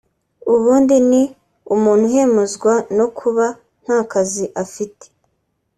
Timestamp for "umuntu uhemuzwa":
1.75-2.73